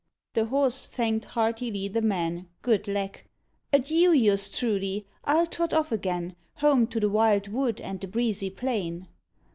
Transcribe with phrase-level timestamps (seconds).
[0.33, 3.25] The Horse thanked heartily the Man, good lack:
[3.71, 8.49] "Adieu, yours truly, I'll trot off again, Home to the wild wood and the breezy
[8.49, 9.09] plain."